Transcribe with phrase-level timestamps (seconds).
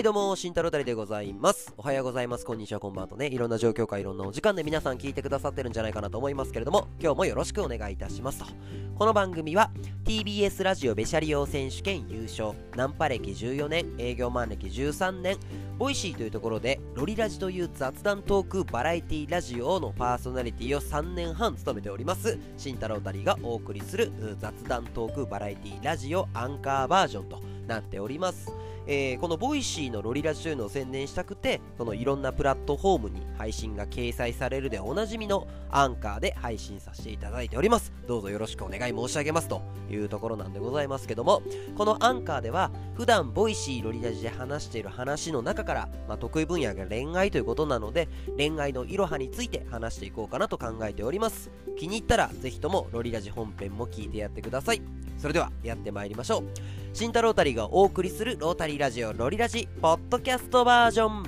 [0.00, 1.74] はいどうも、慎太郎たりでございます。
[1.76, 2.46] おはようございます。
[2.46, 8.46] こんにちは、こんばんはとね、いろんな状況下いろんなお時間で皆さん聞いてくださってるんじゃないかなと思いますけれども、今日もよろしくお願いいたしますと。
[8.94, 9.70] この番組は
[10.06, 15.36] TBS ラジオベシャリ王選手権優勝、ナンパ歴14年、営業マン歴13年、
[15.76, 28.52] Voicy というところでロリラジという雑談トークバラエティラジオのパーソナリティを3年半務めております慎太郎たりがお送りする雑談トークバラエティラジオアンカーバージョンとなっております。
[28.86, 37.92] えーこの Voicy のロリラジというのを宣伝したくてこのいろんなプラットフォームに配信が掲載されるでおなじみのアンカーで配信させていただいております。
[38.08, 41.42] どうぞよろしくお願い申し上げますというところなんでございますけども
[41.76, 51.50] このアンカーでは普段 Voicy ロリラジで話している話の中から、まあ、得意分野が恋愛ということなので恋愛のいろはについて話していこうかなと考えております。
[51.78, 54.82] 気に入ったらぜひともロリラジ本編も聞いてやってください。
[55.18, 56.79] それではやってまいりましょう。
[56.92, 61.22] 慎太郎たりがお送りするロータリーラジオロリラジポッドキャストバージョン。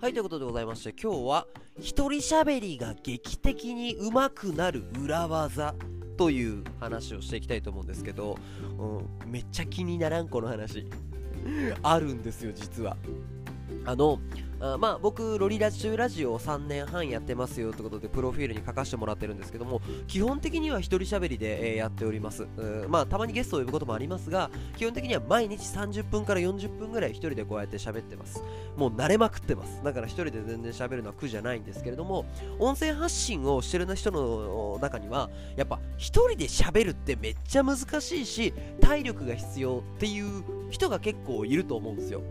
[0.00, 1.46] はいということでございまして今日は
[1.78, 5.74] 一人喋りが劇的に上手くなる裏技。
[6.20, 8.36] という話をしていきたいと思うんですけど、
[8.78, 10.84] うん、めっちゃ気にならんこの話。
[11.82, 12.94] あるんですよ実は。
[13.84, 14.20] あの
[14.60, 22.46] あまあ僕ロリラジュラジオを3年半やってますよということでプロフィールに書かせてもらってるんですけども基本的には一人喋りで、えやっております。
[22.88, 28.42] まあたまにゲストを呼ぶこともありますが基本的には毎日30分から40分ぐらい一人でこうやって喋ってます。
[28.76, 29.82] もう慣れまくってます。
[29.82, 32.26] だから一人で全然喋るのは苦じゃないんですけれども
[32.58, 42.22] 音声発信をしてる人の中にはやっぱ一人で喋るってめっちゃ難しいし体力が必要っていう人が結構いると思うんですよ。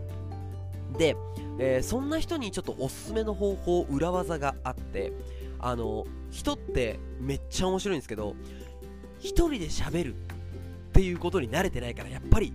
[0.98, 1.16] で、
[1.60, 5.12] えーそんな人にちょっとおすすめの方法裏技があって
[5.60, 8.36] あの人ってめっちゃ面白いんですけど
[9.20, 10.18] 一人で喋るっ
[10.94, 12.54] ていうことに慣れてないからやっぱり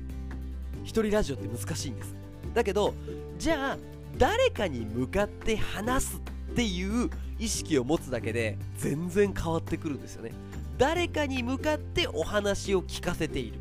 [0.83, 2.15] 一人ラジオって難しいんです。
[2.55, 2.95] だけど
[3.39, 3.79] じゃあ
[4.17, 10.33] 誰かに向かって話すっていう意識を持つだけで全然変わってくるんですよね。
[10.79, 13.59] 誰かに向かってお話を聞かせている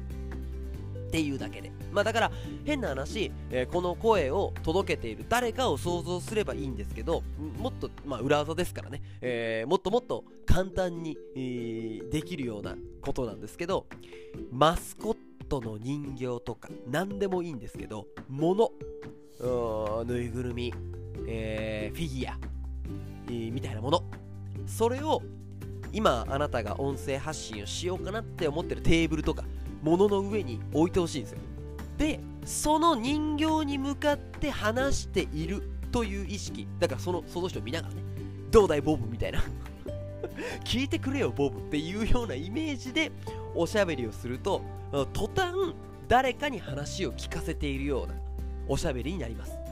[1.07, 1.71] っていうだけで。
[1.93, 2.31] まあだから
[2.65, 7.23] 変な話、えーこの声を届けている誰かを想像すればいいんですけど
[7.57, 13.87] もっと、まあ、裏技ですからね、えーもっともっと簡単に、えーできるようなことなんですけど
[14.51, 15.17] マスコッ
[15.47, 18.71] トの人形とか何でもいいんですけど物
[20.05, 20.73] ぬいぐるみ、
[21.27, 22.37] えーフィギュア、
[23.27, 24.03] えーみたいなもの。
[24.65, 25.21] それを
[25.91, 29.43] 今あなたが音声発信をしようかなって思ってるテーブルとか
[29.81, 31.39] 物の上に置いてほしいんですよ。
[31.97, 36.67] でその人形に向かって話しているという意識。
[36.79, 38.01] だからそのその人を見ながらね
[38.51, 39.43] どうだいボブみたいな。
[40.65, 43.11] 聞いてくれよボブっていうようなイメージで
[43.55, 44.61] おしゃべりをすると
[44.91, 45.53] うん途端
[46.07, 48.15] 誰かに話を聞かせているような
[48.67, 49.63] おしゃべりになります。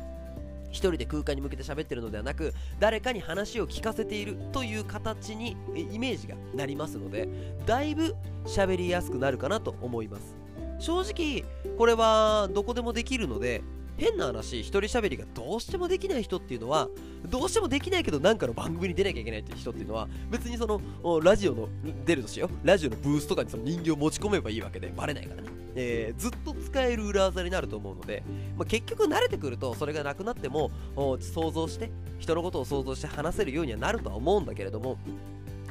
[0.71, 7.27] 一人で空間に向けて喋ってるのではなく誰かに話を聞かせているという形にイメージがなりますので
[7.65, 8.15] だいぶ
[8.45, 10.41] 喋りやすくなるかなと思います。
[10.81, 11.45] 正直
[11.77, 13.61] これはどこでもできるので
[13.97, 16.89] 変な話一人喋りがどうしてもできない人っていうのは
[17.29, 20.81] どうしてもできないけどなんかの番組に出なきゃいけないっていう人っていうのは別にその
[21.21, 21.69] ラジオの
[22.03, 22.67] 出るとしよう。
[22.67, 28.23] ラジオのブースとかにその人形持ち込めばいいわけでバレないからね、えーずっと使える裏技になると思うので、
[28.57, 34.97] まあ、結局慣れてくるとそれがなくなっても想像して人のことを想像して話せるようにはなるとは思うんだけれども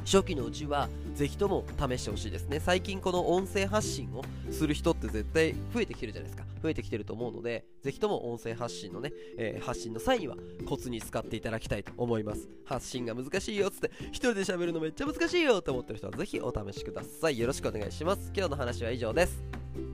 [0.04, 2.60] 初期のうちはぜひとも試してほしいですね。
[2.60, 6.48] 最近この音声発信をする人って絶対増えてきてるじゃないですか。
[6.62, 12.48] 増えてきてると思うのでぜひとも音声発信のね、えー発信の際にはコツに使っていただきたいと思います。
[12.64, 17.38] 発信が難しいよっつって一人で喋るのめっちゃ難しいよって思ってる人はぜひお試しください。
[17.38, 18.30] よろしくお願いします。
[18.34, 19.89] 今日の話は以上です。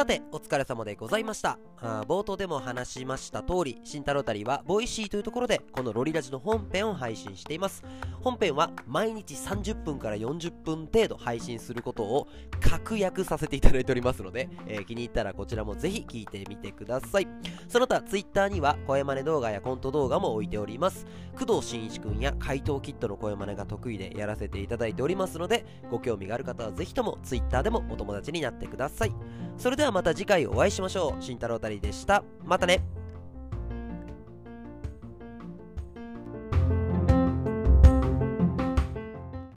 [0.00, 1.58] さてお疲れ様でございました。
[1.82, 7.84] あ冒頭でも話しました通り慎太郎たりは Voicy というところでこのロリラジの本編を配信しています。
[8.22, 12.28] 本編は毎日30分から40分程度配信することを
[12.60, 17.28] 確約させていただいておりますので、えー気に入ったらこちらもぜひ聞いてみてください。
[17.68, 21.04] その他 Twitter には声真似動画やコント動画も置いております。
[21.38, 29.12] 工藤新一くんや怪盗キッドの声真似が得意でやらせていただいておりますのでご興味がある方はぜひとも Twitter でもお友達になってください。
[29.58, 31.22] それでははまた次回お会いしましょう。
[31.22, 32.22] 慎太郎たりでした。
[32.44, 32.99] またね。